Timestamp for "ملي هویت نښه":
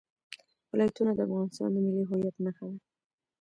1.85-2.65